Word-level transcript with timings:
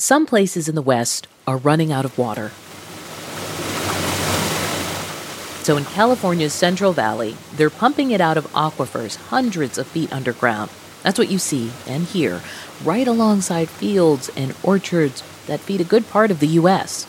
Some 0.00 0.26
places 0.26 0.68
in 0.68 0.76
the 0.76 0.82
West 0.82 1.26
are 1.44 1.56
running 1.56 1.90
out 1.90 2.04
of 2.04 2.16
water. 2.16 2.52
So 5.64 5.76
in 5.76 5.84
California's 5.84 6.52
Central 6.52 6.92
Valley, 6.92 7.36
they're 7.56 7.68
pumping 7.68 8.12
it 8.12 8.20
out 8.20 8.36
of 8.36 8.46
aquifers 8.52 9.16
hundreds 9.16 9.76
of 9.76 9.88
feet 9.88 10.12
underground. 10.12 10.70
That's 11.02 11.18
what 11.18 11.32
you 11.32 11.38
see 11.40 11.72
and 11.88 12.04
hear 12.04 12.42
right 12.84 13.08
alongside 13.08 13.68
fields 13.68 14.30
and 14.36 14.54
orchards 14.62 15.24
that 15.48 15.58
feed 15.58 15.80
a 15.80 15.84
good 15.84 16.08
part 16.08 16.30
of 16.30 16.38
the 16.38 16.54
U.S. 16.62 17.08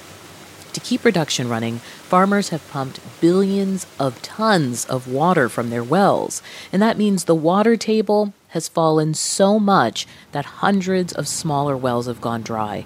To 0.73 0.79
keep 0.79 1.03
production 1.03 1.47
running, 1.47 1.77
farmers 1.77 2.49
have 2.49 2.67
pumped 2.71 3.01
billions 3.21 3.85
of 3.99 4.19
tons 4.23 4.85
of 4.85 5.07
water 5.07 5.47
from 5.47 5.69
their 5.69 5.83
wells, 5.83 6.41
and 6.73 6.81
that 6.81 6.97
means 6.97 7.25
the 7.25 7.35
water 7.35 7.77
table 7.77 8.33
has 8.49 8.67
fallen 8.67 9.13
so 9.13 9.59
much 9.59 10.07
that 10.31 10.45
hundreds 10.61 11.13
of 11.13 11.27
smaller 11.27 11.77
wells 11.77 12.07
have 12.07 12.21
gone 12.21 12.41
dry. 12.41 12.85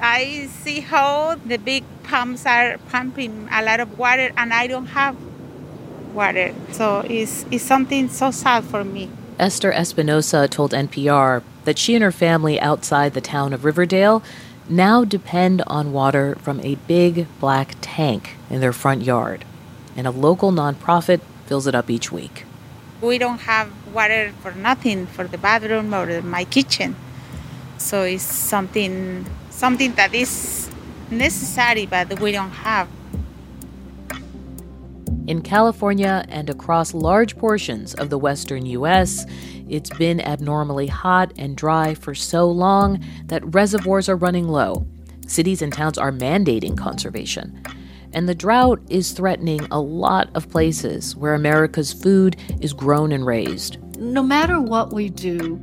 I 0.00 0.48
see 0.50 0.80
how 0.80 1.36
the 1.36 1.58
big 1.58 1.84
pumps 2.02 2.44
are 2.46 2.78
pumping 2.88 3.48
a 3.52 3.62
lot 3.62 3.80
of 3.80 3.98
water, 3.98 4.32
and 4.36 4.52
I 4.52 4.66
don't 4.66 4.86
have 4.86 5.16
water. 6.12 6.54
So 6.72 7.00
it's, 7.00 7.46
it's 7.50 7.64
something 7.64 8.08
so 8.08 8.30
sad 8.30 8.64
for 8.64 8.84
me. 8.84 9.10
Esther 9.38 9.72
Espinosa 9.72 10.48
told 10.48 10.72
NPR 10.72 11.42
that 11.64 11.78
she 11.78 11.94
and 11.94 12.02
her 12.04 12.12
family 12.12 12.60
outside 12.60 13.14
the 13.14 13.20
town 13.20 13.52
of 13.52 13.64
Riverdale 13.64 14.22
now 14.68 15.04
depend 15.04 15.62
on 15.66 15.92
water 15.92 16.36
from 16.36 16.60
a 16.60 16.76
big 16.86 17.26
black 17.40 17.74
tank 17.80 18.36
in 18.50 18.60
their 18.60 18.72
front 18.72 19.02
yard, 19.02 19.44
and 19.96 20.06
a 20.06 20.10
local 20.10 20.52
nonprofit 20.52 21.20
fills 21.46 21.66
it 21.66 21.74
up 21.74 21.90
each 21.90 22.12
week. 22.12 22.44
We 23.00 23.18
don't 23.18 23.40
have 23.40 23.70
water 23.92 24.32
for 24.40 24.52
nothing 24.52 25.06
for 25.06 25.24
the 25.24 25.38
bathroom 25.38 25.94
or 25.94 26.22
my 26.22 26.44
kitchen. 26.44 26.96
So 27.78 28.02
it's 28.02 28.22
something 28.22 29.26
something 29.50 29.94
that 29.94 30.14
is 30.14 30.70
necessary 31.10 31.86
but 31.86 32.20
we 32.20 32.32
don't 32.32 32.50
have. 32.50 32.88
In 35.28 35.40
California 35.40 36.24
and 36.28 36.50
across 36.50 36.94
large 36.94 37.36
portions 37.36 37.94
of 37.94 38.10
the 38.10 38.18
western 38.18 38.66
US, 38.66 39.24
it's 39.68 39.90
been 39.90 40.20
abnormally 40.20 40.88
hot 40.88 41.32
and 41.38 41.56
dry 41.56 41.94
for 41.94 42.14
so 42.14 42.50
long 42.50 43.02
that 43.26 43.42
reservoirs 43.54 44.08
are 44.08 44.16
running 44.16 44.48
low. 44.48 44.84
Cities 45.28 45.62
and 45.62 45.72
towns 45.72 45.96
are 45.96 46.10
mandating 46.10 46.76
conservation. 46.76 47.62
And 48.14 48.28
the 48.28 48.34
drought 48.34 48.80
is 48.88 49.12
threatening 49.12 49.60
a 49.70 49.80
lot 49.80 50.28
of 50.34 50.48
places 50.50 51.16
where 51.16 51.34
America's 51.34 51.92
food 51.92 52.36
is 52.60 52.72
grown 52.72 53.12
and 53.12 53.24
raised. 53.24 53.78
No 53.98 54.22
matter 54.22 54.60
what 54.60 54.92
we 54.92 55.08
do, 55.08 55.58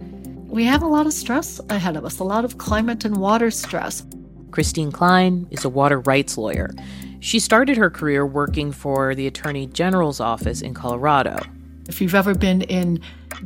we 0.48 0.64
have 0.64 0.82
a 0.82 0.88
lot 0.88 1.06
of 1.06 1.14
stress 1.14 1.62
ahead 1.70 1.96
of 1.96 2.06
us, 2.06 2.20
a 2.20 2.24
lot 2.24 2.46
of 2.46 2.58
climate 2.58 3.06
and 3.06 3.18
water 3.18 3.52
stress. 3.52 4.04
Christine 4.52 4.92
Klein 4.92 5.48
is 5.52 5.64
a 5.64 5.70
water 5.70 6.00
rights 6.00 6.38
lawyer. 6.38 6.72
She 7.20 7.40
started 7.40 7.78
her 7.78 7.90
career 7.90 8.26
working 8.26 8.72
for 8.72 9.14
the 9.14 9.28
Attorney 9.28 9.68
General's 9.68 10.20
office 10.20 10.62
in 10.62 10.74
Colorado. 10.74 11.40
If 11.88 12.02
you've 12.02 12.16
ever 12.16 12.34
been 12.34 12.64
in 12.64 13.02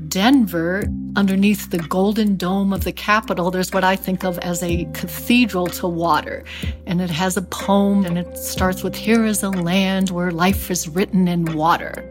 Denver, 0.08 0.86
underneath 1.16 1.70
the 1.70 1.78
golden 1.78 2.36
dome 2.36 2.74
of 2.74 2.84
the 2.84 2.92
Capitol, 2.92 3.52
there's 3.52 3.72
what 3.72 3.84
I 3.84 3.96
think 3.96 4.24
of 4.24 4.40
as 4.40 4.64
a 4.64 4.86
cathedral 4.94 5.68
to 5.68 5.88
water. 5.88 6.44
And 6.88 7.02
it 7.02 7.10
has 7.10 7.38
a 7.38 7.42
poem, 7.42 8.06
and 8.06 8.18
it 8.18 8.38
starts 8.38 8.84
with 8.84 8.96
Here 8.96 9.24
is 9.26 9.44
a 9.44 9.50
land 9.50 10.10
where 10.10 10.32
life 10.32 10.72
is 10.72 10.88
written 10.88 11.28
in 11.28 11.54
water. 11.54 12.10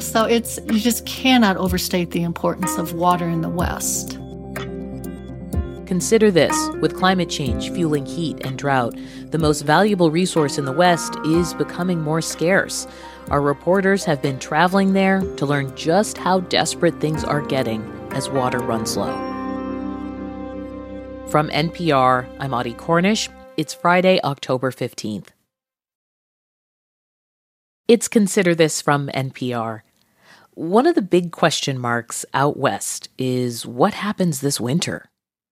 So 0.00 0.24
it's, 0.24 0.58
you 0.66 0.80
just 0.80 1.06
cannot 1.06 1.56
overstate 1.56 2.10
the 2.10 2.22
importance 2.22 2.76
of 2.76 2.94
water 2.94 3.28
in 3.28 3.40
the 3.40 3.48
West. 3.48 4.18
Consider 5.86 6.30
this 6.30 6.56
with 6.80 6.96
climate 6.96 7.28
change 7.28 7.70
fueling 7.70 8.06
heat 8.06 8.38
and 8.46 8.58
drought, 8.58 8.96
the 9.26 9.38
most 9.38 9.62
valuable 9.62 10.10
resource 10.10 10.56
in 10.56 10.64
the 10.64 10.72
West 10.72 11.14
is 11.24 11.54
becoming 11.54 12.00
more 12.00 12.22
scarce. 12.22 12.86
Our 13.30 13.40
reporters 13.40 14.04
have 14.04 14.20
been 14.20 14.38
traveling 14.38 14.92
there 14.92 15.20
to 15.36 15.46
learn 15.46 15.74
just 15.76 16.18
how 16.18 16.40
desperate 16.40 17.00
things 17.00 17.24
are 17.24 17.40
getting 17.40 17.82
as 18.12 18.28
water 18.28 18.58
runs 18.58 18.96
low. 18.96 19.12
From 21.28 21.48
NPR, 21.48 22.26
I'm 22.40 22.52
Audie 22.52 22.74
Cornish. 22.74 23.30
It's 23.56 23.72
Friday, 23.72 24.20
October 24.22 24.70
15th. 24.70 25.28
It's 27.88 28.08
Consider 28.08 28.54
This 28.54 28.82
from 28.82 29.08
NPR. 29.08 29.82
One 30.54 30.86
of 30.86 30.94
the 30.94 31.02
big 31.02 31.32
question 31.32 31.78
marks 31.78 32.26
out 32.34 32.58
west 32.58 33.08
is 33.16 33.64
what 33.64 33.94
happens 33.94 34.40
this 34.40 34.60
winter? 34.60 35.08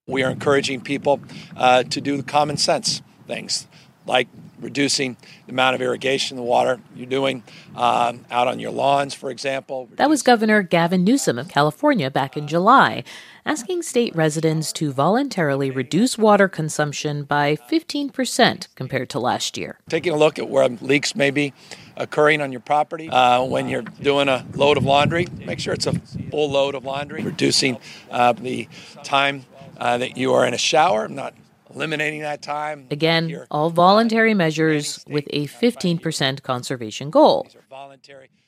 We 0.07 0.23
are 0.23 0.31
encouraging 0.31 0.83
people 0.83 1.21
uh, 1.57 1.85
to 1.85 2.01
do 2.01 2.17
the 2.17 2.23
common 2.23 2.57
sense 2.59 3.01
things 3.27 3.67
like 4.07 4.29
reducing 4.61 5.17
the 5.47 5.53
amount 5.53 5.75
of 5.75 5.83
irrigation 5.83 6.37
the 6.37 6.43
water 6.43 6.81
you're 6.95 7.07
doing 7.07 7.43
um, 7.75 8.25
out 8.31 8.47
on 8.47 8.59
your 8.59 8.71
lawns, 8.71 9.15
for 9.15 9.31
example. 9.31 9.89
That 9.97 10.09
was 10.09 10.23
Governor 10.23 10.63
Gavin 10.63 11.05
Newsom 11.05 11.39
of 11.39 11.49
California 11.49 12.11
back 12.11 12.37
in 12.37 12.47
July, 12.47 13.05
asking 13.45 13.83
state 13.83 14.15
residents 14.15 14.73
to 14.75 14.93
voluntarily 14.93 15.71
reduce 15.71 16.19
water 16.19 16.49
consumption 16.49 17.25
by 17.25 17.57
15% 17.57 18.69
compared 18.75 19.09
to 19.11 19.19
last 19.19 19.57
year. 19.57 19.79
Taking 19.89 20.13
a 20.13 20.17
look 20.17 20.39
at 20.39 20.49
where 20.49 20.69
leaks 20.69 21.15
may 21.15 21.31
be 21.31 21.53
occurring 21.97 22.41
on 22.41 22.53
your 22.53 22.61
property 22.61 23.09
uh, 23.09 23.43
when 23.45 23.69
you're 23.69 23.83
doing 23.83 24.29
a 24.29 24.47
load 24.55 24.77
of 24.77 24.85
laundry, 24.85 25.27
make 25.45 25.61
sure 25.61 25.75
it's 25.75 25.87
a 25.87 25.99
full 26.31 26.51
load 26.51 26.75
of 26.75 26.85
laundry, 26.85 27.23
reducing 27.23 27.79
uh, 28.11 28.33
the 28.33 28.69
time 29.05 29.45
uh, 29.79 29.99
that 29.99 30.17
you 30.17 30.33
are 30.33 30.47
in 30.47 30.55
a 30.55 30.59
shower, 30.59 31.09
not 31.09 31.35
eliminating 31.75 32.21
that 32.21 32.43
time. 32.43 32.87
Again, 32.91 33.47
all 33.51 33.71
voluntary 33.71 34.35
measures 34.35 35.05
with 35.09 35.27
a 35.31 35.47
15% 35.47 36.43
conservation 36.43 37.11
goal. 37.11 37.47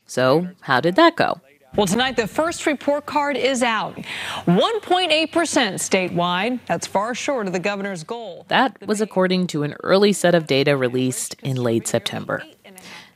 So, 0.06 0.48
how 0.60 0.80
did 0.80 0.96
that 0.96 1.16
go? 1.16 1.40
Well, 1.74 1.86
tonight 1.86 2.16
the 2.16 2.26
first 2.26 2.66
report 2.66 3.06
card 3.06 3.34
is 3.34 3.62
out. 3.62 3.96
1.8% 4.44 5.30
statewide. 5.30 6.60
That's 6.66 6.86
far 6.86 7.14
short 7.14 7.46
of 7.46 7.54
the 7.54 7.58
governor's 7.58 8.04
goal. 8.04 8.44
That 8.48 8.86
was 8.86 9.00
according 9.00 9.46
to 9.48 9.62
an 9.62 9.74
early 9.82 10.12
set 10.12 10.34
of 10.34 10.46
data 10.46 10.76
released 10.76 11.34
in 11.42 11.56
late 11.56 11.88
September. 11.88 12.42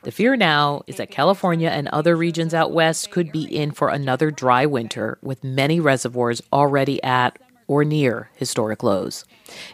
The 0.05 0.11
fear 0.13 0.37
now 0.37 0.85
is 0.87 0.97
that 0.97 1.11
California 1.11 1.69
and 1.69 1.89
other 1.89 2.17
regions 2.17 2.55
out 2.55 2.73
west 2.73 3.11
could 3.11 3.31
be 3.31 3.45
in 3.45 3.73
for 3.73 3.89
another 3.89 4.31
dry 4.31 4.65
winter 4.65 5.19
with 5.21 5.45
many 5.45 5.79
reservoirs 5.79 6.41
already 6.53 7.03
at 7.03 7.39
or 7.69 7.85
near 7.85 8.31
historic 8.37 8.83
lows. 8.83 9.25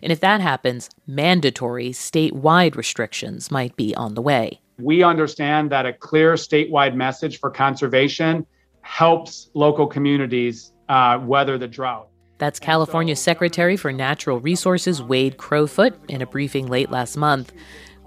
And 0.02 0.12
if 0.12 0.20
that 0.20 0.40
happens, 0.40 0.90
mandatory 1.06 1.90
statewide 1.90 2.76
restrictions 2.76 3.50
might 3.50 3.76
be 3.76 3.94
on 3.94 4.14
the 4.14 4.22
way. 4.22 4.60
We 4.78 5.02
understand 5.02 5.70
that 5.70 5.86
a 5.86 5.92
clear 5.92 6.34
statewide 6.34 6.94
message 6.94 7.38
for 7.38 7.50
conservation 7.50 8.46
helps 8.80 9.50
local 9.54 9.86
communities 9.86 10.72
uh, 10.88 11.20
weather 11.22 11.58
the 11.58 11.68
drought. 11.68 12.08
That's 12.38 12.58
California 12.58 13.14
Secretary 13.14 13.76
for 13.76 13.92
Natural 13.92 14.40
Resources 14.40 15.00
Wade 15.00 15.36
Crowfoot 15.36 15.94
in 16.08 16.22
a 16.22 16.26
briefing 16.26 16.66
late 16.66 16.90
last 16.90 17.16
month. 17.16 17.52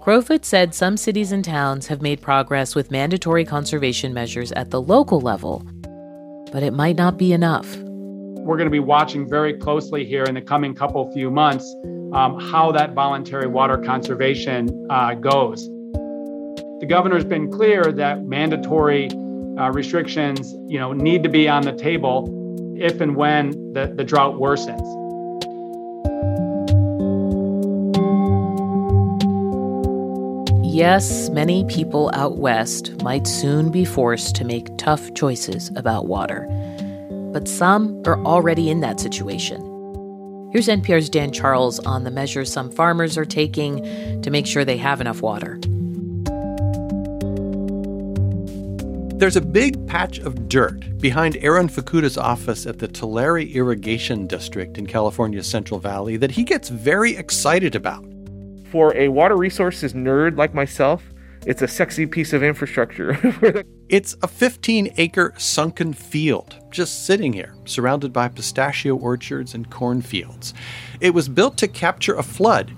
Crowfoot 0.00 0.44
said 0.44 0.74
some 0.74 0.96
cities 0.96 1.32
and 1.32 1.44
towns 1.44 1.86
have 1.86 2.02
made 2.02 2.20
progress 2.20 2.74
with 2.74 2.90
mandatory 2.90 3.44
conservation 3.44 4.12
measures 4.12 4.52
at 4.52 4.70
the 4.70 4.80
local 4.80 5.20
level, 5.20 5.64
but 6.52 6.62
it 6.62 6.74
might 6.74 6.96
not 6.96 7.16
be 7.16 7.32
enough 7.32 7.78
we're 8.46 8.56
going 8.56 8.66
to 8.66 8.70
be 8.70 8.78
watching 8.78 9.28
very 9.28 9.52
closely 9.54 10.04
here 10.04 10.22
in 10.22 10.36
the 10.36 10.40
coming 10.40 10.72
couple 10.72 11.10
few 11.12 11.32
months 11.32 11.74
um, 12.12 12.38
how 12.38 12.70
that 12.70 12.94
voluntary 12.94 13.48
water 13.48 13.76
conservation 13.76 14.86
uh, 14.88 15.14
goes. 15.14 15.66
The 16.78 16.86
governor's 16.88 17.24
been 17.24 17.50
clear 17.50 17.90
that 17.90 18.24
mandatory 18.24 19.10
uh, 19.58 19.72
restrictions, 19.72 20.54
you 20.68 20.78
know, 20.78 20.92
need 20.92 21.24
to 21.24 21.28
be 21.28 21.48
on 21.48 21.62
the 21.62 21.72
table 21.72 22.32
if 22.78 23.00
and 23.00 23.16
when 23.16 23.50
the, 23.72 23.92
the 23.96 24.04
drought 24.04 24.34
worsens. 24.36 24.94
Yes, 30.62 31.30
many 31.30 31.64
people 31.64 32.10
out 32.14 32.36
west 32.36 33.02
might 33.02 33.26
soon 33.26 33.70
be 33.72 33.84
forced 33.84 34.36
to 34.36 34.44
make 34.44 34.76
tough 34.76 35.14
choices 35.14 35.72
about 35.74 36.06
water 36.06 36.46
but 37.36 37.46
some 37.46 38.02
are 38.06 38.18
already 38.24 38.70
in 38.70 38.80
that 38.80 38.98
situation. 38.98 39.60
Here's 40.54 40.68
NPR's 40.68 41.10
Dan 41.10 41.32
Charles 41.34 41.78
on 41.80 42.04
the 42.04 42.10
measures 42.10 42.50
some 42.50 42.70
farmers 42.70 43.18
are 43.18 43.26
taking 43.26 44.22
to 44.22 44.30
make 44.30 44.46
sure 44.46 44.64
they 44.64 44.78
have 44.78 45.02
enough 45.02 45.20
water. 45.20 45.58
There's 49.18 49.36
a 49.36 49.42
big 49.42 49.86
patch 49.86 50.18
of 50.18 50.48
dirt 50.48 50.96
behind 50.96 51.36
Aaron 51.42 51.68
Fukuda's 51.68 52.16
office 52.16 52.64
at 52.64 52.78
the 52.78 52.88
Tulare 52.88 53.40
Irrigation 53.40 54.26
District 54.26 54.78
in 54.78 54.86
California's 54.86 55.46
Central 55.46 55.78
Valley 55.78 56.16
that 56.16 56.30
he 56.30 56.42
gets 56.42 56.70
very 56.70 57.16
excited 57.18 57.74
about. 57.74 58.02
For 58.70 58.96
a 58.96 59.08
water 59.08 59.36
resources 59.36 59.92
nerd 59.92 60.38
like 60.38 60.54
myself, 60.54 61.12
it's 61.46 61.62
a 61.62 61.68
sexy 61.68 62.06
piece 62.06 62.32
of 62.32 62.42
infrastructure. 62.42 63.16
it's 63.88 64.16
a 64.20 64.26
15 64.26 64.92
acre 64.96 65.32
sunken 65.38 65.92
field 65.92 66.56
just 66.72 67.06
sitting 67.06 67.32
here, 67.32 67.54
surrounded 67.64 68.12
by 68.12 68.26
pistachio 68.26 68.96
orchards 68.96 69.54
and 69.54 69.70
cornfields. 69.70 70.52
It 71.00 71.14
was 71.14 71.28
built 71.28 71.56
to 71.58 71.68
capture 71.68 72.16
a 72.16 72.24
flood. 72.24 72.72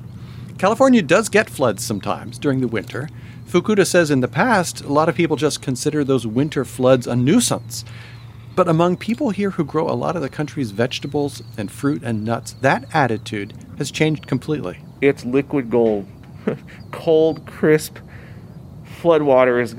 California 0.59 1.01
does 1.01 1.31
get 1.31 1.49
floods 1.49 1.83
sometimes 1.83 2.39
during 2.39 2.61
the 2.61 2.69
winter. 2.69 3.09
Fukuda 3.47 3.87
says 3.87 4.11
in 4.11 4.21
the 4.21 4.29
past, 4.29 4.83
a 4.83 4.93
lot 4.93 5.09
of 5.09 5.15
people 5.15 5.37
just 5.37 5.63
consider 5.63 6.05
those 6.05 6.27
winter 6.27 6.67
floods 6.67 7.07
a 7.07 7.17
nuisance. 7.17 7.87
But 8.55 8.69
among 8.69 8.99
people 8.99 9.31
here 9.31 9.51
who 9.51 9.65
grow 9.65 9.89
a 9.89 9.97
lot 9.97 10.15
of 10.15 10.21
the 10.21 10.29
country's 10.29 10.73
vegetables 10.73 11.43
and 11.57 11.71
fruit 11.71 12.03
and 12.03 12.23
nuts, 12.23 12.53
that 12.61 12.85
attitude 12.95 13.55
has 13.79 13.91
changed 13.91 14.27
completely. 14.27 14.81
It's 15.01 15.25
liquid 15.25 15.71
gold. 15.71 16.07
Cold, 16.93 17.47
crisp, 17.47 17.99
floodwater 19.01 19.63
is 19.63 19.77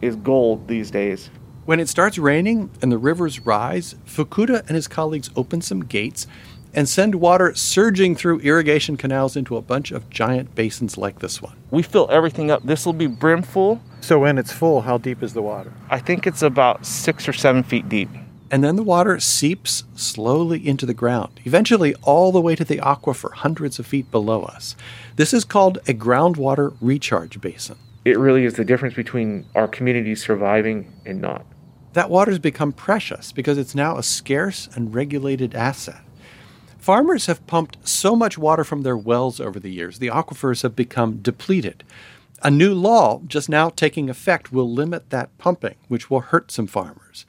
is 0.00 0.16
gold 0.16 0.68
these 0.68 0.90
days. 0.90 1.30
When 1.64 1.78
it 1.78 1.88
starts 1.88 2.18
raining 2.18 2.70
and 2.82 2.90
the 2.90 2.98
rivers 2.98 3.46
rise, 3.46 3.94
Fukuda 4.04 4.66
and 4.66 4.70
his 4.70 4.88
colleagues 4.88 5.30
open 5.36 5.62
some 5.62 5.84
gates 5.84 6.26
and 6.74 6.88
send 6.88 7.14
water 7.14 7.54
surging 7.54 8.16
through 8.16 8.40
irrigation 8.40 8.96
canals 8.96 9.36
into 9.36 9.56
a 9.56 9.62
bunch 9.62 9.92
of 9.92 10.08
giant 10.10 10.54
basins 10.54 10.98
like 10.98 11.20
this 11.20 11.40
one. 11.40 11.56
We 11.70 11.82
fill 11.82 12.08
everything 12.10 12.50
up. 12.50 12.64
This 12.64 12.84
will 12.84 12.94
be 12.94 13.06
brim 13.06 13.42
full. 13.42 13.80
So 14.00 14.18
when 14.18 14.38
it's 14.38 14.52
full, 14.52 14.80
how 14.80 14.98
deep 14.98 15.22
is 15.22 15.34
the 15.34 15.42
water? 15.42 15.72
I 15.88 16.00
think 16.00 16.26
it's 16.26 16.42
about 16.42 16.84
six 16.84 17.28
or 17.28 17.32
seven 17.32 17.62
feet 17.62 17.88
deep. 17.88 18.08
And 18.50 18.64
then 18.64 18.76
the 18.76 18.82
water 18.82 19.20
seeps 19.20 19.84
slowly 19.94 20.66
into 20.66 20.84
the 20.84 20.92
ground, 20.92 21.40
eventually 21.44 21.94
all 22.02 22.32
the 22.32 22.40
way 22.40 22.54
to 22.56 22.64
the 22.64 22.78
aquifer, 22.78 23.32
hundreds 23.32 23.78
of 23.78 23.86
feet 23.86 24.10
below 24.10 24.42
us. 24.42 24.76
This 25.16 25.32
is 25.32 25.44
called 25.44 25.78
a 25.88 25.94
groundwater 25.94 26.76
recharge 26.80 27.40
basin 27.40 27.76
it 28.04 28.18
really 28.18 28.44
is 28.44 28.54
the 28.54 28.64
difference 28.64 28.94
between 28.94 29.46
our 29.54 29.68
community 29.68 30.14
surviving 30.14 30.92
and 31.06 31.20
not. 31.20 31.46
That 31.92 32.10
water's 32.10 32.38
become 32.38 32.72
precious 32.72 33.32
because 33.32 33.58
it's 33.58 33.74
now 33.74 33.96
a 33.96 34.02
scarce 34.02 34.68
and 34.74 34.94
regulated 34.94 35.54
asset. 35.54 36.00
Farmers 36.78 37.26
have 37.26 37.46
pumped 37.46 37.86
so 37.86 38.16
much 38.16 38.36
water 38.36 38.64
from 38.64 38.82
their 38.82 38.96
wells 38.96 39.38
over 39.38 39.60
the 39.60 39.70
years, 39.70 39.98
the 39.98 40.08
aquifers 40.08 40.62
have 40.62 40.74
become 40.74 41.18
depleted. 41.18 41.84
A 42.42 42.50
new 42.50 42.74
law 42.74 43.20
just 43.28 43.48
now 43.48 43.68
taking 43.68 44.10
effect 44.10 44.52
will 44.52 44.68
limit 44.68 45.10
that 45.10 45.36
pumping, 45.38 45.76
which 45.86 46.10
will 46.10 46.20
hurt 46.20 46.50
some 46.50 46.66
farmers. 46.66 47.24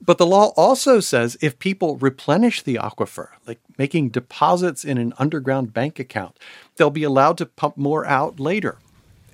But 0.00 0.18
the 0.18 0.26
law 0.26 0.52
also 0.56 1.00
says 1.00 1.38
if 1.40 1.58
people 1.58 1.96
replenish 1.96 2.62
the 2.62 2.74
aquifer, 2.74 3.28
like 3.46 3.60
making 3.78 4.10
deposits 4.10 4.84
in 4.84 4.98
an 4.98 5.14
underground 5.18 5.72
bank 5.72 5.98
account, 5.98 6.36
they'll 6.76 6.90
be 6.90 7.02
allowed 7.02 7.38
to 7.38 7.46
pump 7.46 7.78
more 7.78 8.04
out 8.04 8.38
later 8.38 8.78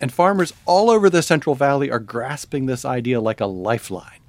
and 0.01 0.13
farmers 0.13 0.53
all 0.67 0.91
over 0.91 1.09
the 1.09 1.23
Central 1.23 1.55
Valley 1.55 1.91
are 1.91 1.99
grasping 1.99 2.67
this 2.67 2.85
idea 2.85 3.21
like 3.21 3.41
a 3.41 3.47
lifeline. 3.47 4.21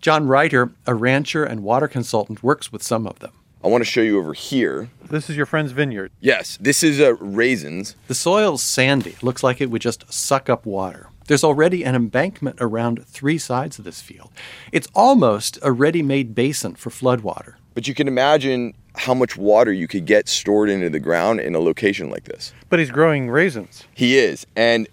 John 0.00 0.28
Reiter, 0.28 0.70
a 0.86 0.94
rancher 0.94 1.44
and 1.44 1.62
water 1.62 1.88
consultant, 1.88 2.42
works 2.42 2.72
with 2.72 2.82
some 2.82 3.06
of 3.06 3.18
them. 3.18 3.32
I 3.62 3.66
want 3.66 3.82
to 3.82 3.90
show 3.90 4.02
you 4.02 4.18
over 4.18 4.32
here. 4.34 4.88
This 5.10 5.28
is 5.28 5.36
your 5.36 5.46
friend's 5.46 5.72
vineyard. 5.72 6.12
Yes, 6.20 6.56
this 6.60 6.84
is 6.84 7.00
uh, 7.00 7.16
raisins. 7.16 7.96
The 8.06 8.14
soil's 8.14 8.62
sandy. 8.62 9.16
Looks 9.20 9.42
like 9.42 9.60
it 9.60 9.70
would 9.70 9.82
just 9.82 10.10
suck 10.12 10.48
up 10.48 10.64
water. 10.64 11.08
There's 11.26 11.42
already 11.42 11.82
an 11.82 11.96
embankment 11.96 12.56
around 12.60 13.04
three 13.04 13.36
sides 13.36 13.78
of 13.78 13.84
this 13.84 14.00
field. 14.00 14.30
It's 14.70 14.86
almost 14.94 15.58
a 15.60 15.72
ready 15.72 16.02
made 16.02 16.34
basin 16.34 16.76
for 16.76 16.90
floodwater. 16.90 17.54
But 17.74 17.88
you 17.88 17.94
can 17.94 18.08
imagine 18.08 18.74
how 18.94 19.14
much 19.14 19.36
water 19.36 19.72
you 19.72 19.88
could 19.88 20.06
get 20.06 20.28
stored 20.28 20.70
into 20.70 20.88
the 20.88 21.00
ground 21.00 21.40
in 21.40 21.54
a 21.54 21.60
location 21.60 22.10
like 22.10 22.24
this. 22.24 22.52
But 22.68 22.78
he's 22.78 22.90
growing 22.90 23.28
raisins. 23.28 23.84
He 23.94 24.16
is. 24.16 24.46
And 24.56 24.88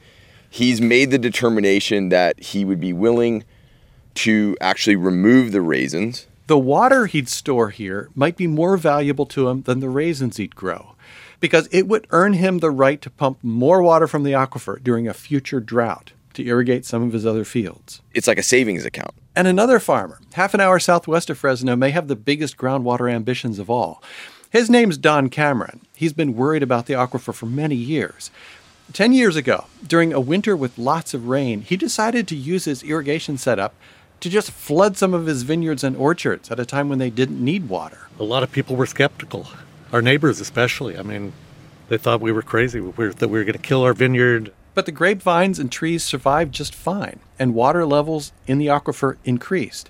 he's 0.49 0.81
made 0.81 1.11
the 1.11 1.17
determination 1.17 2.09
that 2.09 2.39
he 2.39 2.65
would 2.65 2.79
be 2.79 2.93
willing 2.93 3.43
to 4.15 4.55
actually 4.61 4.95
remove 4.95 5.51
the 5.51 5.61
raisins. 5.61 6.27
The 6.47 6.57
water 6.57 7.07
he'd 7.07 7.27
store 7.27 7.69
here 7.69 8.09
might 8.15 8.37
be 8.37 8.47
more 8.47 8.77
valuable 8.77 9.25
to 9.27 9.49
him 9.49 9.63
than 9.63 9.79
the 9.79 9.89
raisins 9.89 10.37
he'd 10.37 10.55
grow, 10.55 10.95
because 11.39 11.67
it 11.71 11.87
would 11.87 12.07
earn 12.11 12.33
him 12.33 12.59
the 12.59 12.71
right 12.71 13.01
to 13.01 13.09
pump 13.09 13.39
more 13.43 13.81
water 13.81 14.07
from 14.07 14.23
the 14.23 14.33
aquifer 14.33 14.81
during 14.81 15.07
a 15.07 15.13
future 15.13 15.59
drought 15.59 16.11
to 16.33 16.45
irrigate 16.45 16.85
some 16.85 17.01
of 17.01 17.13
his 17.13 17.25
other 17.25 17.45
fields. 17.45 18.01
It's 18.13 18.27
like 18.27 18.37
a 18.37 18.43
savings 18.43 18.85
account. 18.85 19.15
And 19.35 19.47
another 19.47 19.79
farmer, 19.79 20.19
half 20.33 20.53
an 20.53 20.61
hour 20.61 20.79
southwest 20.79 21.29
of 21.29 21.37
Fresno, 21.37 21.75
may 21.75 21.89
have 21.89 22.07
the 22.07 22.15
biggest 22.15 22.57
groundwater 22.57 23.11
ambitions 23.11 23.59
of 23.59 23.69
all. 23.69 24.01
His 24.49 24.69
name's 24.69 24.97
Don 24.97 25.29
Cameron. 25.29 25.81
He's 25.95 26.13
been 26.13 26.35
worried 26.35 26.63
about 26.63 26.85
the 26.85 26.93
aquifer 26.93 27.33
for 27.33 27.45
many 27.45 27.75
years. 27.75 28.31
Ten 28.93 29.13
years 29.13 29.35
ago, 29.35 29.65
during 29.85 30.13
a 30.13 30.19
winter 30.19 30.55
with 30.55 30.77
lots 30.77 31.13
of 31.13 31.27
rain, 31.27 31.61
he 31.61 31.75
decided 31.75 32.27
to 32.27 32.35
use 32.35 32.65
his 32.65 32.83
irrigation 32.83 33.37
setup 33.37 33.73
to 34.19 34.29
just 34.29 34.51
flood 34.51 34.95
some 34.95 35.13
of 35.13 35.25
his 35.25 35.43
vineyards 35.43 35.83
and 35.83 35.97
orchards 35.97 36.49
at 36.51 36.59
a 36.59 36.65
time 36.65 36.87
when 36.87 36.99
they 36.99 37.09
didn't 37.09 37.43
need 37.43 37.67
water. 37.67 38.07
A 38.19 38.23
lot 38.23 38.43
of 38.43 38.51
people 38.51 38.75
were 38.75 38.85
skeptical, 38.85 39.47
our 39.91 40.01
neighbors 40.01 40.39
especially. 40.39 40.97
I 40.97 41.01
mean, 41.01 41.33
they 41.89 41.97
thought 41.97 42.21
we 42.21 42.31
were 42.31 42.41
crazy, 42.41 42.79
we 42.79 42.91
were, 42.91 43.13
that 43.13 43.27
we 43.27 43.37
were 43.37 43.43
going 43.43 43.53
to 43.53 43.59
kill 43.59 43.83
our 43.83 43.93
vineyard. 43.93 44.53
But 44.73 44.85
the 44.85 44.91
grapevines 44.91 45.59
and 45.59 45.71
trees 45.71 46.03
survived 46.03 46.53
just 46.53 46.75
fine, 46.75 47.19
and 47.39 47.53
water 47.53 47.85
levels 47.85 48.31
in 48.47 48.59
the 48.59 48.67
aquifer 48.67 49.17
increased. 49.25 49.89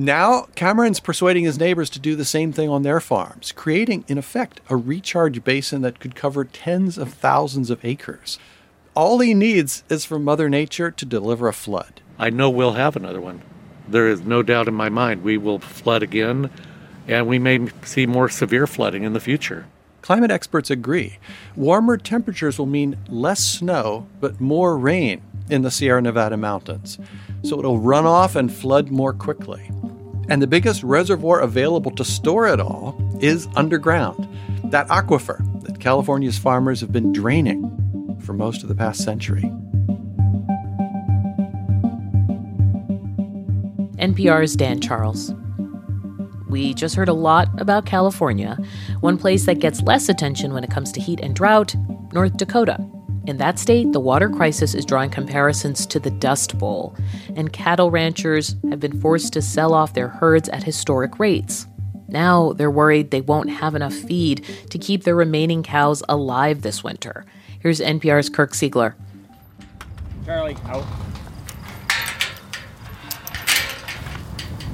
Now, 0.00 0.46
Cameron's 0.54 0.98
persuading 0.98 1.44
his 1.44 1.58
neighbors 1.58 1.90
to 1.90 1.98
do 1.98 2.16
the 2.16 2.24
same 2.24 2.54
thing 2.54 2.70
on 2.70 2.84
their 2.84 3.00
farms, 3.00 3.52
creating, 3.52 4.06
in 4.08 4.16
effect, 4.16 4.62
a 4.70 4.74
recharge 4.74 5.44
basin 5.44 5.82
that 5.82 6.00
could 6.00 6.14
cover 6.14 6.42
tens 6.42 6.96
of 6.96 7.12
thousands 7.12 7.68
of 7.68 7.84
acres. 7.84 8.38
All 8.94 9.18
he 9.18 9.34
needs 9.34 9.84
is 9.90 10.06
for 10.06 10.18
Mother 10.18 10.48
Nature 10.48 10.90
to 10.90 11.04
deliver 11.04 11.48
a 11.48 11.52
flood. 11.52 12.00
I 12.18 12.30
know 12.30 12.48
we'll 12.48 12.72
have 12.72 12.96
another 12.96 13.20
one. 13.20 13.42
There 13.86 14.08
is 14.08 14.22
no 14.22 14.42
doubt 14.42 14.68
in 14.68 14.74
my 14.74 14.88
mind 14.88 15.22
we 15.22 15.36
will 15.36 15.58
flood 15.58 16.02
again, 16.02 16.48
and 17.06 17.26
we 17.26 17.38
may 17.38 17.68
see 17.84 18.06
more 18.06 18.30
severe 18.30 18.66
flooding 18.66 19.02
in 19.02 19.12
the 19.12 19.20
future. 19.20 19.66
Climate 20.00 20.30
experts 20.30 20.70
agree. 20.70 21.18
Warmer 21.54 21.98
temperatures 21.98 22.58
will 22.58 22.64
mean 22.64 22.96
less 23.10 23.40
snow, 23.40 24.06
but 24.18 24.40
more 24.40 24.78
rain 24.78 25.20
in 25.50 25.60
the 25.60 25.70
Sierra 25.70 26.00
Nevada 26.00 26.38
mountains. 26.38 26.98
So 27.42 27.58
it'll 27.58 27.78
run 27.78 28.06
off 28.06 28.34
and 28.34 28.50
flood 28.50 28.90
more 28.90 29.12
quickly. 29.12 29.70
And 30.30 30.40
the 30.40 30.46
biggest 30.46 30.84
reservoir 30.84 31.40
available 31.40 31.90
to 31.90 32.04
store 32.04 32.46
it 32.46 32.60
all 32.60 32.96
is 33.20 33.48
underground, 33.56 34.28
that 34.70 34.86
aquifer 34.86 35.44
that 35.64 35.80
California's 35.80 36.38
farmers 36.38 36.80
have 36.80 36.92
been 36.92 37.12
draining 37.12 38.16
for 38.20 38.32
most 38.32 38.62
of 38.62 38.68
the 38.68 38.74
past 38.76 39.02
century. 39.02 39.42
NPR's 43.98 44.54
Dan 44.54 44.80
Charles. 44.80 45.34
We 46.48 46.74
just 46.74 46.94
heard 46.94 47.08
a 47.08 47.12
lot 47.12 47.48
about 47.60 47.84
California, 47.84 48.56
one 49.00 49.18
place 49.18 49.46
that 49.46 49.58
gets 49.58 49.82
less 49.82 50.08
attention 50.08 50.52
when 50.54 50.64
it 50.64 50.70
comes 50.70 50.92
to 50.92 51.00
heat 51.00 51.20
and 51.20 51.34
drought 51.34 51.74
North 52.12 52.36
Dakota. 52.36 52.78
In 53.26 53.36
that 53.36 53.58
state, 53.58 53.92
the 53.92 54.00
water 54.00 54.28
crisis 54.28 54.74
is 54.74 54.84
drawing 54.84 55.10
comparisons 55.10 55.84
to 55.86 56.00
the 56.00 56.10
Dust 56.10 56.58
Bowl, 56.58 56.96
and 57.36 57.52
cattle 57.52 57.90
ranchers 57.90 58.56
have 58.70 58.80
been 58.80 58.98
forced 59.00 59.32
to 59.34 59.42
sell 59.42 59.74
off 59.74 59.94
their 59.94 60.08
herds 60.08 60.48
at 60.48 60.62
historic 60.62 61.18
rates. 61.18 61.66
Now 62.08 62.54
they're 62.54 62.70
worried 62.70 63.10
they 63.10 63.20
won't 63.20 63.50
have 63.50 63.74
enough 63.74 63.94
feed 63.94 64.44
to 64.70 64.78
keep 64.78 65.04
their 65.04 65.14
remaining 65.14 65.62
cows 65.62 66.02
alive 66.08 66.62
this 66.62 66.82
winter. 66.82 67.24
Here's 67.60 67.80
NPR's 67.80 68.30
Kirk 68.30 68.52
Siegler. 68.52 68.94
Charlie, 70.24 70.56
out. 70.64 70.84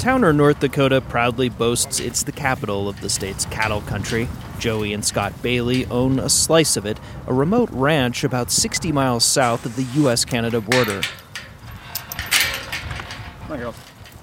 Towner, 0.07 0.33
North 0.33 0.61
Dakota 0.61 1.01
proudly 1.01 1.49
boasts 1.49 1.99
it's 1.99 2.23
the 2.23 2.31
capital 2.31 2.89
of 2.89 3.01
the 3.01 3.11
state's 3.11 3.45
cattle 3.47 3.81
country. 3.81 4.29
Joey 4.61 4.93
and 4.93 5.05
Scott 5.05 5.43
Bailey 5.43 5.85
own 5.87 6.21
a 6.21 6.29
slice 6.29 6.77
of 6.77 6.87
it, 6.87 7.01
a 7.27 7.35
remote 7.35 7.69
ranch 7.73 8.23
about 8.23 8.53
60 8.53 8.93
miles 8.93 9.25
south 9.25 9.67
of 9.67 9.75
the 9.75 9.83
U.S. 10.03 10.25
Canada 10.25 10.61
border. 10.61 11.01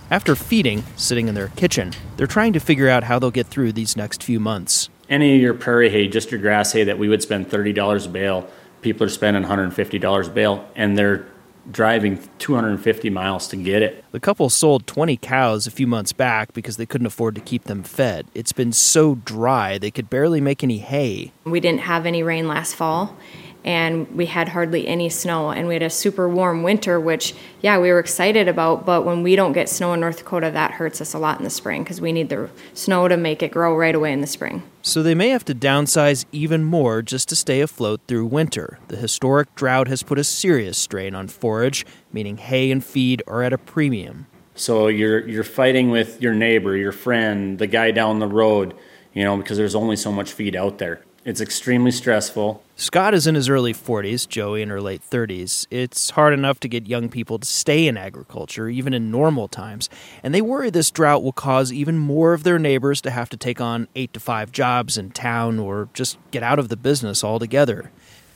After 0.09 0.37
feeding, 0.37 0.85
sitting 0.95 1.27
in 1.27 1.35
their 1.35 1.49
kitchen, 1.49 1.91
they're 2.15 2.27
trying 2.27 2.53
to 2.53 2.61
figure 2.61 2.87
out 2.87 3.03
how 3.03 3.19
they'll 3.19 3.29
get 3.29 3.47
through 3.47 3.73
these 3.73 3.97
next 3.97 4.23
few 4.23 4.39
months. 4.39 4.87
Any 5.09 5.35
of 5.35 5.41
your 5.41 5.53
prairie 5.53 5.89
hay, 5.89 6.07
just 6.07 6.31
your 6.31 6.39
grass 6.39 6.71
hay 6.71 6.85
that 6.85 6.97
we 6.97 7.09
would 7.09 7.21
spend 7.21 7.49
$30 7.49 8.05
a 8.05 8.09
bale, 8.09 8.49
people 8.81 9.05
are 9.05 9.09
spending 9.09 9.43
$150 9.43 10.27
a 10.27 10.29
bale, 10.29 10.65
and 10.77 10.97
they're 10.97 11.27
driving 11.71 12.19
250 12.39 13.09
miles 13.09 13.47
to 13.47 13.55
get 13.55 13.81
it. 13.81 14.03
The 14.11 14.19
couple 14.19 14.49
sold 14.49 14.85
20 14.87 15.17
cows 15.17 15.67
a 15.67 15.71
few 15.71 15.87
months 15.87 16.13
back 16.13 16.53
because 16.53 16.77
they 16.77 16.85
couldn't 16.85 17.07
afford 17.07 17.35
to 17.35 17.41
keep 17.41 17.65
them 17.65 17.83
fed. 17.83 18.27
It's 18.33 18.51
been 18.51 18.73
so 18.73 19.15
dry 19.15 19.77
they 19.77 19.91
could 19.91 20.09
barely 20.09 20.41
make 20.41 20.63
any 20.63 20.79
hay. 20.79 21.31
We 21.45 21.59
didn't 21.59 21.81
have 21.81 22.05
any 22.05 22.23
rain 22.23 22.47
last 22.47 22.75
fall, 22.75 23.15
and 23.63 24.09
we 24.15 24.25
had 24.25 24.49
hardly 24.49 24.87
any 24.87 25.09
snow. 25.09 25.51
And 25.51 25.67
we 25.67 25.75
had 25.75 25.83
a 25.83 25.89
super 25.89 26.27
warm 26.27 26.63
winter 26.63 26.99
which 26.99 27.33
yeah 27.61 27.79
we 27.79 27.91
were 27.91 27.99
excited 27.99 28.47
about 28.47 28.85
but 28.85 29.05
when 29.05 29.23
we 29.23 29.35
don't 29.35 29.53
get 29.53 29.69
snow 29.69 29.93
in 29.93 29.99
north 29.99 30.17
dakota 30.17 30.51
that 30.51 30.71
hurts 30.71 31.01
us 31.01 31.13
a 31.13 31.19
lot 31.19 31.37
in 31.37 31.43
the 31.43 31.49
spring 31.49 31.83
because 31.83 32.01
we 32.01 32.11
need 32.11 32.29
the 32.29 32.49
snow 32.73 33.07
to 33.07 33.17
make 33.17 33.41
it 33.41 33.51
grow 33.51 33.75
right 33.75 33.95
away 33.95 34.11
in 34.11 34.21
the 34.21 34.27
spring. 34.27 34.63
So 34.81 35.01
they 35.01 35.15
may 35.15 35.29
have 35.29 35.45
to 35.45 35.55
downsize 35.55 36.25
even 36.31 36.63
more 36.63 37.01
just 37.01 37.29
to 37.29 37.35
stay 37.35 37.61
afloat 37.61 38.01
through 38.07 38.25
winter. 38.25 38.79
The 38.89 38.97
historic 38.97 39.53
drought 39.55 39.87
has 39.87 40.03
put 40.03 40.19
a 40.19 40.23
serious 40.23 40.77
strain 40.77 41.15
on 41.15 41.27
forage 41.27 41.85
meaning 42.11 42.37
hay 42.37 42.71
and 42.71 42.83
feed 42.83 43.23
are 43.27 43.43
at 43.43 43.53
a 43.53 43.57
premium. 43.57 44.27
So 44.55 44.87
you're 44.87 45.27
you're 45.27 45.43
fighting 45.43 45.89
with 45.89 46.21
your 46.21 46.33
neighbor 46.33 46.75
your 46.75 46.91
friend 46.91 47.57
the 47.59 47.67
guy 47.67 47.91
down 47.91 48.19
the 48.19 48.27
road 48.27 48.75
you 49.13 49.23
know 49.23 49.37
because 49.37 49.57
there's 49.57 49.75
only 49.75 49.95
so 49.95 50.11
much 50.11 50.31
feed 50.31 50.55
out 50.55 50.77
there 50.77 51.01
it's 51.25 51.39
extremely 51.41 51.91
stressful. 51.91 52.63
Scott 52.75 53.13
is 53.13 53.27
in 53.27 53.35
his 53.35 53.47
early 53.47 53.73
40s, 53.73 54.27
Joey 54.27 54.61
in 54.61 54.69
her 54.69 54.81
late 54.81 55.01
30s. 55.09 55.65
It's 55.71 56.11
hard 56.11 56.33
enough 56.33 56.59
to 56.61 56.67
get 56.67 56.87
young 56.87 57.07
people 57.07 57.39
to 57.39 57.47
stay 57.47 57.87
in 57.87 57.97
agriculture, 57.97 58.67
even 58.67 58.93
in 58.93 59.09
normal 59.09 59.47
times, 59.47 59.89
and 60.21 60.33
they 60.33 60.41
worry 60.41 60.69
this 60.69 60.91
drought 60.91 61.23
will 61.23 61.31
cause 61.31 61.71
even 61.71 61.97
more 61.97 62.33
of 62.33 62.43
their 62.43 62.59
neighbors 62.59 62.99
to 63.01 63.11
have 63.11 63.29
to 63.29 63.37
take 63.37 63.61
on 63.61 63.87
8 63.95 64.13
to 64.13 64.19
5 64.19 64.51
jobs 64.51 64.97
in 64.97 65.11
town 65.11 65.59
or 65.59 65.87
just 65.93 66.17
get 66.31 66.43
out 66.43 66.59
of 66.59 66.69
the 66.69 66.77
business 66.77 67.23
altogether. 67.23 67.91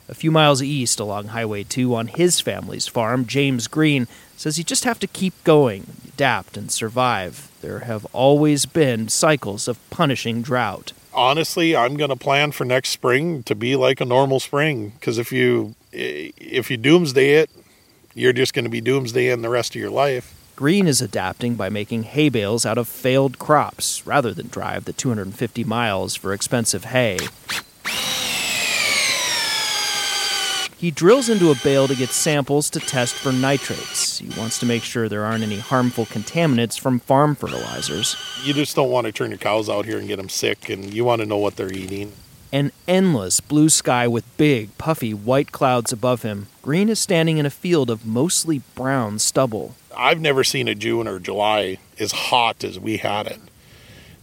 A 0.08 0.14
few 0.14 0.30
miles 0.30 0.62
east 0.62 0.98
along 0.98 1.28
Highway 1.28 1.64
2 1.64 1.94
on 1.94 2.06
his 2.06 2.40
family's 2.40 2.86
farm, 2.86 3.26
James 3.26 3.66
Green 3.66 4.08
says 4.36 4.56
you 4.56 4.64
just 4.64 4.84
have 4.84 4.98
to 5.00 5.06
keep 5.06 5.34
going, 5.44 5.86
adapt, 6.08 6.56
and 6.56 6.70
survive. 6.70 7.50
There 7.60 7.80
have 7.80 8.06
always 8.14 8.64
been 8.64 9.08
cycles 9.08 9.68
of 9.68 9.78
punishing 9.90 10.40
drought 10.40 10.92
honestly, 11.18 11.76
I'm 11.76 11.96
going 11.96 12.10
to 12.10 12.16
plan 12.16 12.52
for 12.52 12.64
next 12.64 12.90
spring 12.90 13.42
to 13.42 13.54
be 13.54 13.76
like 13.76 14.00
a 14.00 14.04
normal 14.04 14.40
spring 14.40 14.90
because 14.90 15.18
if 15.18 15.32
you 15.32 15.74
if 15.92 16.70
you 16.70 16.76
doomsday 16.76 17.34
it, 17.34 17.50
you're 18.14 18.32
just 18.32 18.54
going 18.54 18.64
to 18.64 18.70
be 18.70 18.80
doomsdaying 18.80 19.42
the 19.42 19.48
rest 19.48 19.74
of 19.74 19.80
your 19.80 19.90
life. 19.90 20.34
Green 20.54 20.86
is 20.86 21.02
adapting 21.02 21.54
by 21.54 21.68
making 21.68 22.04
hay 22.04 22.28
bales 22.28 22.64
out 22.64 22.78
of 22.78 22.88
failed 22.88 23.38
crops 23.38 24.06
rather 24.06 24.32
than 24.32 24.48
drive 24.48 24.84
the 24.84 24.92
250 24.92 25.64
miles 25.64 26.16
for 26.16 26.32
expensive 26.32 26.84
hay. 26.86 27.18
He 30.76 30.92
drills 30.92 31.28
into 31.28 31.50
a 31.50 31.56
bale 31.56 31.88
to 31.88 31.94
get 31.96 32.10
samples 32.10 32.70
to 32.70 32.80
test 32.80 33.14
for 33.14 33.32
nitrates. 33.32 34.07
He 34.18 34.28
wants 34.38 34.58
to 34.60 34.66
make 34.66 34.82
sure 34.82 35.08
there 35.08 35.24
aren't 35.24 35.44
any 35.44 35.58
harmful 35.58 36.06
contaminants 36.06 36.78
from 36.78 36.98
farm 36.98 37.34
fertilizers. 37.34 38.16
You 38.44 38.54
just 38.54 38.76
don't 38.76 38.90
want 38.90 39.06
to 39.06 39.12
turn 39.12 39.30
your 39.30 39.38
cows 39.38 39.68
out 39.68 39.84
here 39.84 39.98
and 39.98 40.08
get 40.08 40.16
them 40.16 40.28
sick, 40.28 40.68
and 40.68 40.92
you 40.92 41.04
want 41.04 41.20
to 41.20 41.26
know 41.26 41.38
what 41.38 41.56
they're 41.56 41.72
eating. 41.72 42.12
An 42.50 42.72
endless 42.86 43.40
blue 43.40 43.68
sky 43.68 44.08
with 44.08 44.24
big, 44.38 44.76
puffy 44.78 45.12
white 45.12 45.52
clouds 45.52 45.92
above 45.92 46.22
him. 46.22 46.46
Green 46.62 46.88
is 46.88 46.98
standing 46.98 47.38
in 47.38 47.44
a 47.44 47.50
field 47.50 47.90
of 47.90 48.06
mostly 48.06 48.62
brown 48.74 49.18
stubble. 49.18 49.74
I've 49.96 50.20
never 50.20 50.44
seen 50.44 50.68
a 50.68 50.74
June 50.74 51.06
or 51.06 51.18
July 51.18 51.78
as 51.98 52.12
hot 52.12 52.64
as 52.64 52.78
we 52.78 52.98
had 52.98 53.26
it. 53.26 53.40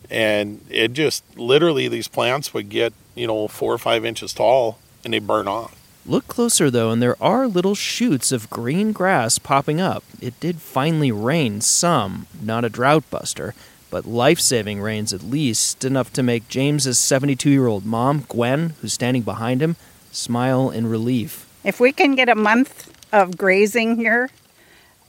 And 0.09 0.61
it 0.69 0.93
just 0.93 1.23
literally, 1.37 1.87
these 1.87 2.07
plants 2.07 2.53
would 2.53 2.69
get, 2.69 2.93
you 3.13 3.27
know, 3.27 3.47
four 3.47 3.73
or 3.73 3.77
five 3.77 4.05
inches 4.05 4.33
tall 4.33 4.79
and 5.03 5.13
they 5.13 5.19
burn 5.19 5.47
off. 5.47 5.79
Look 6.07 6.27
closer 6.27 6.69
though, 6.69 6.91
and 6.91 7.01
there 7.01 7.21
are 7.21 7.47
little 7.47 7.73
shoots 7.73 8.31
of 8.31 8.49
green 8.49 8.91
grass 8.91 9.39
popping 9.39 9.81
up. 9.81 10.03
It 10.21 10.39
did 10.39 10.61
finally 10.61 11.11
rain 11.11 11.61
some, 11.61 12.27
not 12.39 12.63
a 12.63 12.69
drought 12.69 13.09
buster, 13.09 13.55
but 13.89 14.05
life 14.05 14.39
saving 14.39 14.81
rains 14.81 15.13
at 15.13 15.23
least, 15.23 15.83
enough 15.83 16.13
to 16.13 16.21
make 16.21 16.47
James's 16.47 16.99
72 16.99 17.49
year 17.49 17.65
old 17.65 17.85
mom, 17.85 18.25
Gwen, 18.29 18.75
who's 18.81 18.93
standing 18.93 19.23
behind 19.23 19.61
him, 19.61 19.77
smile 20.11 20.69
in 20.69 20.85
relief. 20.85 21.47
If 21.63 21.79
we 21.79 21.91
can 21.91 22.13
get 22.13 22.29
a 22.29 22.35
month 22.35 22.93
of 23.11 23.35
grazing 23.35 23.95
here, 23.95 24.29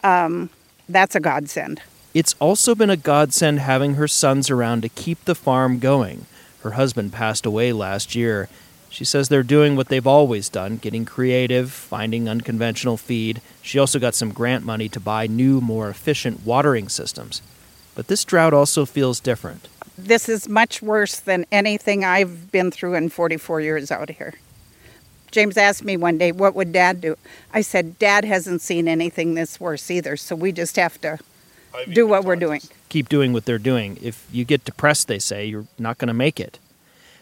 um, 0.03 0.49
that's 0.89 1.15
a 1.15 1.21
godsend. 1.21 1.83
It's 2.15 2.35
also 2.41 2.75
been 2.75 2.89
a 2.89 2.97
godsend 2.97 3.61
having 3.61 3.95
her 3.95 4.09
sons 4.09 4.49
around 4.49 4.81
to 4.81 4.89
keep 4.89 5.23
the 5.27 5.35
farm 5.35 5.79
going. 5.79 6.25
Her 6.63 6.71
husband 6.73 7.13
passed 7.13 7.45
away 7.45 7.75
last 7.75 8.15
year. 8.15 8.49
She 8.97 9.05
says 9.05 9.29
they're 9.29 9.43
doing 9.43 9.77
what 9.77 9.89
they've 9.89 10.07
always 10.07 10.49
done 10.49 10.79
getting 10.79 11.05
creative, 11.05 11.71
finding 11.71 12.31
unconventional 12.31 12.97
feed. 12.97 13.43
She 13.61 13.79
also 13.79 13.99
got 13.99 14.15
some 14.15 14.33
grant 14.33 14.65
money 14.65 14.89
to 14.89 14.99
buy 14.99 15.27
new, 15.27 15.61
more 15.61 15.91
efficient 15.91 16.47
watering 16.47 16.89
systems. 16.89 17.43
But 17.95 18.07
this 18.07 18.25
drought 18.25 18.55
also 18.55 18.87
feels 18.87 19.21
different. 19.21 19.69
This 19.99 20.31
is 20.31 20.49
much 20.49 20.81
worse 20.81 21.21
than 21.21 21.45
anything 21.53 22.07
I've 22.07 22.51
been 22.51 22.71
through 22.71 22.95
in 22.95 23.11
44 23.11 23.61
years 23.61 23.91
out 23.91 24.09
here. 24.09 24.33
James 25.31 25.59
asked 25.59 25.85
me 25.85 25.99
one 25.99 26.17
day, 26.17 26.33
What 26.33 26.55
would 26.55 26.73
dad 26.73 27.03
do? 27.03 27.19
I 27.53 27.61
said, 27.61 27.99
Dad 27.99 28.25
hasn't 28.25 28.63
seen 28.63 28.89
anything 28.89 29.35
this 29.35 29.61
worse 29.61 29.91
either, 29.91 30.17
so 30.17 30.35
we 30.35 30.53
just 30.53 30.77
have 30.77 30.99
to 31.03 31.19
do 31.93 32.07
what 32.07 32.25
we're 32.25 32.35
doing. 32.35 32.63
Keep 32.89 33.11
doing 33.11 33.35
what 33.35 33.45
they're 33.45 33.59
doing. 33.59 33.99
If 34.01 34.27
you 34.33 34.47
get 34.47 34.65
depressed, 34.65 35.07
they 35.07 35.19
say, 35.19 35.45
you're 35.45 35.67
not 35.79 35.99
going 35.99 36.09
to 36.09 36.15
make 36.15 36.41
it. 36.41 36.59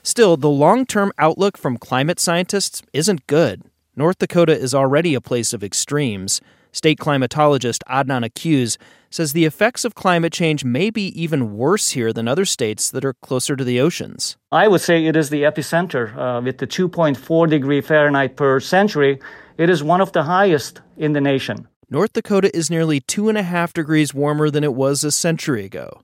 Still, 0.06 0.36
the 0.36 0.50
long 0.50 0.84
term 0.84 1.12
outlook 1.18 1.56
from 1.56 1.78
climate 1.78 2.20
scientists 2.20 2.82
isn't 2.92 3.26
good. 3.26 3.62
North 3.96 4.18
Dakota 4.18 4.52
is 4.52 4.74
already 4.74 5.14
a 5.14 5.20
place 5.20 5.54
of 5.54 5.64
extremes. 5.64 6.42
State 6.72 6.98
climatologist 6.98 7.78
Adnan 7.88 8.28
Akyuz 8.28 8.76
says 9.08 9.32
the 9.32 9.46
effects 9.46 9.84
of 9.84 9.94
climate 9.94 10.32
change 10.32 10.62
may 10.62 10.90
be 10.90 11.06
even 11.18 11.56
worse 11.56 11.92
here 11.92 12.12
than 12.12 12.28
other 12.28 12.44
states 12.44 12.90
that 12.90 13.04
are 13.04 13.14
closer 13.14 13.56
to 13.56 13.64
the 13.64 13.80
oceans. 13.80 14.36
I 14.52 14.68
would 14.68 14.82
say 14.82 15.06
it 15.06 15.16
is 15.16 15.30
the 15.30 15.44
epicenter. 15.44 16.14
Uh, 16.16 16.42
with 16.42 16.58
the 16.58 16.66
2.4 16.66 17.48
degree 17.48 17.80
Fahrenheit 17.80 18.36
per 18.36 18.60
century, 18.60 19.20
it 19.56 19.70
is 19.70 19.82
one 19.82 20.02
of 20.02 20.12
the 20.12 20.24
highest 20.24 20.82
in 20.98 21.14
the 21.14 21.20
nation. 21.20 21.66
North 21.88 22.12
Dakota 22.12 22.54
is 22.54 22.70
nearly 22.70 23.00
two 23.00 23.30
and 23.30 23.38
a 23.38 23.42
half 23.42 23.72
degrees 23.72 24.12
warmer 24.12 24.50
than 24.50 24.64
it 24.64 24.74
was 24.74 25.02
a 25.02 25.10
century 25.10 25.64
ago. 25.64 26.02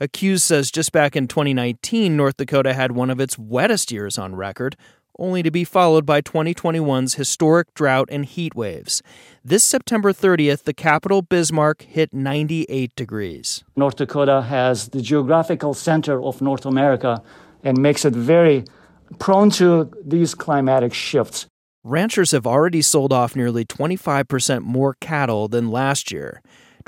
Akyuz 0.00 0.40
says 0.40 0.70
just 0.70 0.92
back 0.92 1.14
in 1.14 1.28
2019, 1.28 2.16
North 2.16 2.38
Dakota 2.38 2.72
had 2.72 2.92
one 2.92 3.10
of 3.10 3.20
its 3.20 3.38
wettest 3.38 3.92
years 3.92 4.16
on 4.16 4.34
record, 4.34 4.74
only 5.18 5.42
to 5.42 5.50
be 5.50 5.62
followed 5.62 6.06
by 6.06 6.22
2021's 6.22 7.14
historic 7.14 7.74
drought 7.74 8.08
and 8.10 8.24
heat 8.24 8.54
waves. 8.54 9.02
This 9.44 9.62
September 9.62 10.14
30th, 10.14 10.62
the 10.62 10.72
capital, 10.72 11.20
Bismarck, 11.20 11.82
hit 11.82 12.14
98 12.14 12.96
degrees. 12.96 13.62
North 13.76 13.96
Dakota 13.96 14.40
has 14.40 14.88
the 14.88 15.02
geographical 15.02 15.74
center 15.74 16.22
of 16.22 16.40
North 16.40 16.64
America 16.64 17.22
and 17.62 17.76
makes 17.76 18.06
it 18.06 18.14
very 18.14 18.64
prone 19.18 19.50
to 19.50 19.92
these 20.02 20.34
climatic 20.34 20.94
shifts. 20.94 21.46
Ranchers 21.84 22.30
have 22.30 22.46
already 22.46 22.80
sold 22.80 23.12
off 23.12 23.36
nearly 23.36 23.66
25% 23.66 24.62
more 24.62 24.96
cattle 24.98 25.46
than 25.46 25.70
last 25.70 26.10
year. 26.10 26.40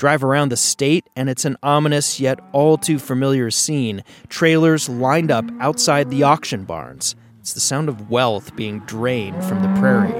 Drive 0.03 0.25
around 0.25 0.49
the 0.49 0.57
state, 0.57 1.09
and 1.15 1.29
it's 1.29 1.45
an 1.45 1.55
ominous 1.63 2.19
yet 2.19 2.37
all 2.51 2.75
too 2.75 2.99
familiar 2.99 3.49
scene 3.49 4.03
trailers 4.27 4.89
lined 4.89 5.31
up 5.31 5.45
outside 5.61 6.09
the 6.09 6.23
auction 6.23 6.65
barns. 6.65 7.15
It's 7.39 7.53
the 7.53 7.61
sound 7.61 7.87
of 7.87 8.11
wealth 8.11 8.53
being 8.53 8.79
drained 8.81 9.41
from 9.45 9.61
the 9.61 9.69
prairie. 9.79 10.11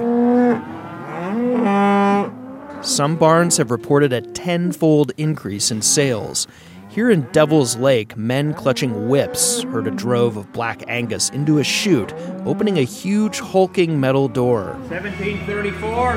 Some 2.82 3.16
barns 3.16 3.58
have 3.58 3.70
reported 3.70 4.14
a 4.14 4.22
tenfold 4.22 5.12
increase 5.18 5.70
in 5.70 5.82
sales. 5.82 6.46
Here 6.94 7.10
in 7.10 7.22
Devil's 7.32 7.76
Lake, 7.76 8.16
men 8.16 8.54
clutching 8.54 9.08
whips 9.08 9.64
herd 9.64 9.88
a 9.88 9.90
drove 9.90 10.36
of 10.36 10.52
black 10.52 10.84
Angus 10.86 11.28
into 11.30 11.58
a 11.58 11.64
chute, 11.64 12.14
opening 12.46 12.78
a 12.78 12.82
huge 12.82 13.40
hulking 13.40 13.98
metal 13.98 14.28
door. 14.28 14.74
1734. 14.90 16.14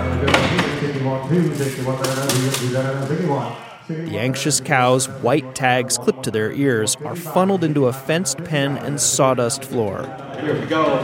The 3.87 4.19
anxious 4.19 4.59
cows, 4.59 5.09
white 5.09 5.55
tags 5.55 5.97
clipped 5.97 6.21
to 6.25 6.31
their 6.31 6.51
ears, 6.51 6.95
are 6.97 7.15
funneled 7.15 7.63
into 7.63 7.87
a 7.87 7.93
fenced 7.93 8.43
pen 8.43 8.77
and 8.77 9.01
sawdust 9.01 9.63
floor. 9.63 10.03
Here 10.41 10.61
we 10.61 10.67
go. 10.67 10.99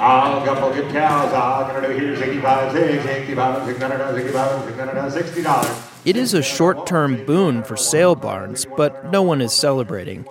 I'll 0.00 0.44
couple 0.44 0.72
good 0.74 0.90
cows. 0.90 1.32
I'll 1.32 1.72
gonna 1.72 1.86
do 1.86 1.94
here 1.94 2.16
65, 2.16 2.72
65, 2.72 3.66
600, 3.66 4.14
65, 4.16 5.12
60 5.12 5.42
dollars. 5.42 5.91
It 6.04 6.16
is 6.16 6.34
a 6.34 6.42
short 6.42 6.84
term 6.84 7.24
boon 7.26 7.62
for 7.62 7.76
sale 7.76 8.16
barns, 8.16 8.66
but 8.76 9.12
no 9.12 9.22
one 9.22 9.40
is 9.40 9.52
celebrating. 9.52 10.26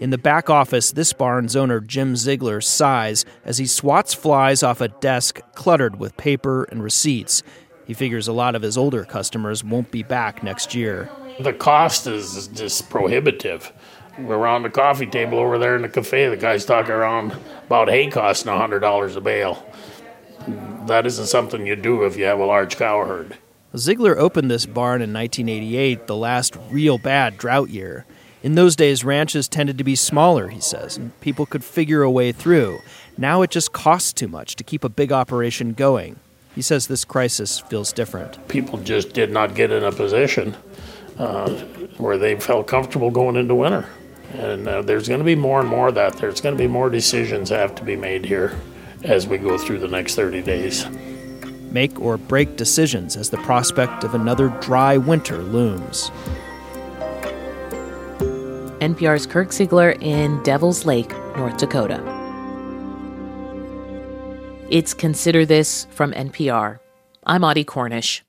In 0.00 0.10
the 0.10 0.18
back 0.18 0.50
office, 0.50 0.90
this 0.90 1.12
barn's 1.12 1.54
owner, 1.54 1.78
Jim 1.78 2.16
Ziegler, 2.16 2.60
sighs 2.60 3.24
as 3.44 3.58
he 3.58 3.66
swats 3.66 4.14
flies 4.14 4.64
off 4.64 4.80
a 4.80 4.88
desk 4.88 5.40
cluttered 5.54 6.00
with 6.00 6.16
paper 6.16 6.64
and 6.64 6.82
receipts. 6.82 7.44
He 7.86 7.94
figures 7.94 8.26
a 8.26 8.32
lot 8.32 8.56
of 8.56 8.62
his 8.62 8.76
older 8.76 9.04
customers 9.04 9.62
won't 9.62 9.92
be 9.92 10.02
back 10.02 10.42
next 10.42 10.74
year. 10.74 11.08
The 11.38 11.52
cost 11.52 12.08
is 12.08 12.48
just 12.48 12.90
prohibitive. 12.90 13.72
We're 14.18 14.38
around 14.38 14.64
the 14.64 14.70
coffee 14.70 15.06
table 15.06 15.38
over 15.38 15.56
there 15.56 15.76
in 15.76 15.82
the 15.82 15.88
cafe. 15.88 16.28
The 16.30 16.36
guy's 16.36 16.64
talking 16.64 16.90
around 16.90 17.36
about 17.66 17.88
hay 17.88 18.10
costing 18.10 18.50
$100 18.50 19.16
a 19.16 19.20
bale. 19.20 19.64
That 20.88 21.06
isn't 21.06 21.26
something 21.26 21.64
you 21.64 21.76
do 21.76 22.02
if 22.02 22.16
you 22.16 22.24
have 22.24 22.40
a 22.40 22.44
large 22.44 22.76
cow 22.76 23.04
herd. 23.04 23.38
Ziegler 23.76 24.18
opened 24.18 24.50
this 24.50 24.66
barn 24.66 25.00
in 25.00 25.12
1988, 25.12 26.06
the 26.06 26.16
last 26.16 26.58
real 26.70 26.98
bad 26.98 27.38
drought 27.38 27.70
year. 27.70 28.04
In 28.42 28.54
those 28.54 28.76
days, 28.76 29.04
ranches 29.04 29.48
tended 29.48 29.78
to 29.78 29.84
be 29.84 29.94
smaller, 29.94 30.48
he 30.48 30.60
says, 30.60 30.98
and 30.98 31.18
people 31.20 31.46
could 31.46 31.64
figure 31.64 32.02
a 32.02 32.10
way 32.10 32.32
through. 32.32 32.80
Now 33.16 33.40
it 33.40 33.50
just 33.50 33.72
costs 33.72 34.12
too 34.12 34.28
much 34.28 34.56
to 34.56 34.64
keep 34.64 34.84
a 34.84 34.90
big 34.90 35.10
operation 35.10 35.72
going. 35.72 36.18
He 36.54 36.60
says 36.60 36.86
this 36.86 37.04
crisis 37.04 37.60
feels 37.60 37.92
different. 37.92 38.46
People 38.48 38.78
just 38.78 39.14
did 39.14 39.30
not 39.30 39.54
get 39.54 39.70
in 39.70 39.84
a 39.84 39.92
position 39.92 40.54
uh, 41.18 41.50
where 41.96 42.18
they 42.18 42.38
felt 42.38 42.66
comfortable 42.66 43.10
going 43.10 43.36
into 43.36 43.54
winter. 43.54 43.88
And 44.34 44.68
uh, 44.68 44.82
there's 44.82 45.08
going 45.08 45.20
to 45.20 45.24
be 45.24 45.36
more 45.36 45.60
and 45.60 45.68
more 45.68 45.88
of 45.88 45.94
that. 45.94 46.18
There's 46.18 46.42
going 46.42 46.56
to 46.56 46.62
be 46.62 46.68
more 46.68 46.90
decisions 46.90 47.48
that 47.48 47.58
have 47.58 47.74
to 47.76 47.84
be 47.84 47.96
made 47.96 48.26
here 48.26 48.58
as 49.02 49.26
we 49.26 49.38
go 49.38 49.56
through 49.56 49.78
the 49.78 49.88
next 49.88 50.14
30 50.14 50.42
days. 50.42 50.84
Make 51.72 52.00
or 52.00 52.18
break 52.18 52.56
decisions 52.56 53.16
as 53.16 53.30
the 53.30 53.38
prospect 53.38 54.04
of 54.04 54.14
another 54.14 54.48
dry 54.60 54.98
winter 54.98 55.38
looms. 55.38 56.10
NPR's 58.80 59.26
Kirk 59.26 59.48
Siegler 59.48 59.96
in 60.02 60.42
Devil's 60.42 60.84
Lake, 60.84 61.10
North 61.36 61.56
Dakota. 61.56 62.02
It's 64.68 64.92
Consider 64.92 65.46
This 65.46 65.86
from 65.90 66.12
NPR. 66.12 66.78
I'm 67.24 67.44
Audie 67.44 67.64
Cornish. 67.64 68.22